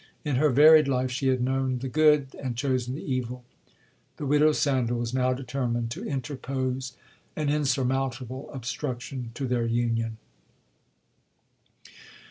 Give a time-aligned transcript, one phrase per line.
[0.25, 3.43] In her varied life she had known the good, and chosen the evil.
[4.17, 6.97] The widow Sandal was now determined to interpose
[7.35, 10.17] an insurmountable obstruction to their union.